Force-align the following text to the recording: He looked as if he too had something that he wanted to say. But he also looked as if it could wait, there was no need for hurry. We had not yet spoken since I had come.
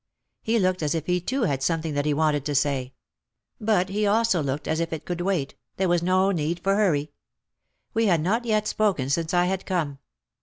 He 0.41 0.57
looked 0.57 0.81
as 0.81 0.95
if 0.95 1.05
he 1.05 1.21
too 1.21 1.43
had 1.43 1.61
something 1.61 1.93
that 1.93 2.05
he 2.07 2.13
wanted 2.15 2.43
to 2.45 2.55
say. 2.55 2.95
But 3.59 3.89
he 3.89 4.07
also 4.07 4.41
looked 4.41 4.67
as 4.67 4.79
if 4.79 4.91
it 4.91 5.05
could 5.05 5.21
wait, 5.21 5.53
there 5.77 5.87
was 5.87 6.01
no 6.01 6.31
need 6.31 6.59
for 6.61 6.75
hurry. 6.75 7.11
We 7.93 8.07
had 8.07 8.21
not 8.21 8.43
yet 8.43 8.67
spoken 8.67 9.11
since 9.11 9.31
I 9.31 9.45
had 9.45 9.63
come. 9.67 9.99